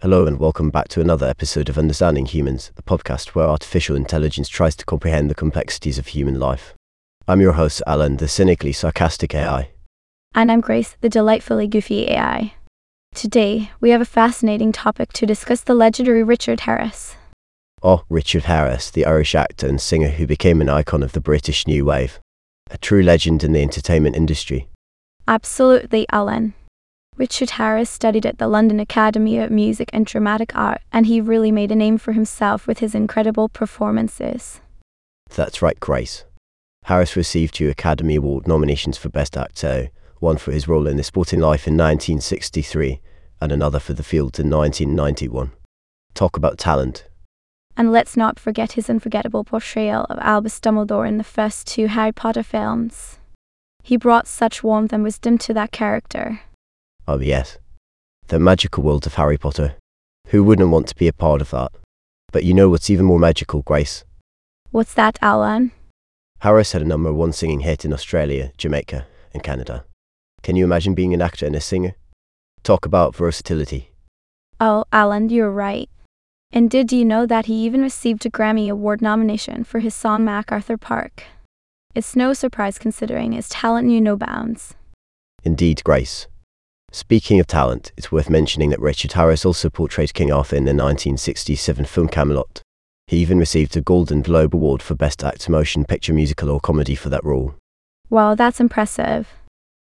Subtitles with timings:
[0.00, 4.48] Hello, and welcome back to another episode of Understanding Humans, the podcast where artificial intelligence
[4.48, 6.74] tries to comprehend the complexities of human life.
[7.26, 9.70] I'm your host, Alan, the cynically sarcastic AI.
[10.34, 12.54] And I'm Grace, the delightfully goofy AI.
[13.14, 17.16] Today, we have a fascinating topic to discuss the legendary Richard Harris.
[17.82, 21.66] Oh, Richard Harris, the Irish actor and singer who became an icon of the British
[21.66, 22.20] New Wave.
[22.70, 24.68] A true legend in the entertainment industry.
[25.26, 26.54] Absolutely, Alan.
[27.18, 31.50] Richard Harris studied at the London Academy of Music and Dramatic Art, and he really
[31.50, 34.60] made a name for himself with his incredible performances.
[35.34, 36.24] That's right, Grace.
[36.84, 41.02] Harris received two Academy Award nominations for Best Actor, one for his role in The
[41.02, 43.00] Sporting Life in 1963,
[43.40, 45.50] and another for The Field in 1991.
[46.14, 47.08] Talk about talent.
[47.76, 52.12] And let's not forget his unforgettable portrayal of Albus Dumbledore in the first two Harry
[52.12, 53.18] Potter films.
[53.82, 56.42] He brought such warmth and wisdom to that character.
[57.08, 57.56] Oh, yes.
[58.26, 59.76] The magical world of Harry Potter.
[60.26, 61.72] Who wouldn't want to be a part of that?
[62.32, 64.04] But you know what's even more magical, Grace?
[64.72, 65.72] What's that, Alan?
[66.40, 69.86] Harris had a number one singing hit in Australia, Jamaica, and Canada.
[70.42, 71.94] Can you imagine being an actor and a singer?
[72.62, 73.90] Talk about versatility.
[74.60, 75.88] Oh, Alan, you're right.
[76.52, 80.26] And did you know that he even received a Grammy Award nomination for his song
[80.26, 81.24] MacArthur Park?
[81.94, 84.74] It's no surprise considering his talent knew no bounds.
[85.42, 86.26] Indeed, Grace.
[86.90, 90.70] Speaking of talent, it's worth mentioning that Richard Harris also portrayed King Arthur in the
[90.70, 92.62] 1967 film Camelot.
[93.06, 96.94] He even received a Golden Globe Award for Best Actor Motion Picture Musical or Comedy
[96.94, 97.54] for that role.
[98.10, 99.28] Wow, that's impressive.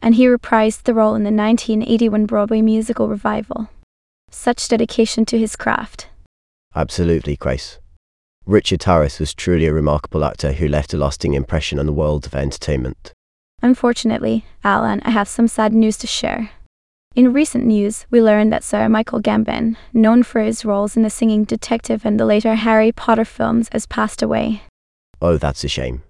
[0.00, 3.70] And he reprised the role in the 1981 Broadway musical revival.
[4.30, 6.08] Such dedication to his craft.
[6.76, 7.78] Absolutely, Grace.
[8.46, 12.26] Richard Harris was truly a remarkable actor who left a lasting impression on the world
[12.26, 13.12] of entertainment.
[13.62, 16.50] Unfortunately, Alan, I have some sad news to share.
[17.16, 21.10] In recent news, we learned that Sir Michael Gambon, known for his roles in the
[21.10, 24.62] singing detective and the later Harry Potter films, has passed away.
[25.22, 26.02] Oh, that's a shame.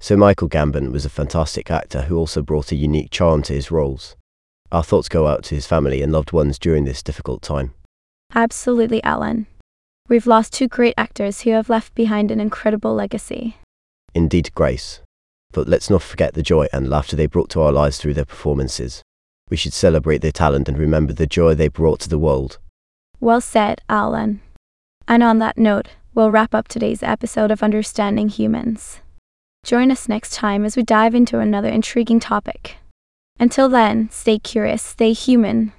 [0.00, 3.70] Sir Michael Gambon was a fantastic actor who also brought a unique charm to his
[3.70, 4.16] roles.
[4.72, 7.74] Our thoughts go out to his family and loved ones during this difficult time.
[8.34, 9.48] Absolutely, Alan.
[10.08, 13.58] We've lost two great actors who have left behind an incredible legacy.
[14.14, 15.02] Indeed, Grace.
[15.52, 18.24] But let's not forget the joy and laughter they brought to our lives through their
[18.24, 19.02] performances.
[19.50, 22.58] We should celebrate their talent and remember the joy they brought to the world.
[23.20, 24.40] Well said, Alan.
[25.06, 29.00] And on that note, we'll wrap up today's episode of Understanding Humans.
[29.64, 32.76] Join us next time as we dive into another intriguing topic.
[33.40, 35.72] Until then, stay curious, stay human,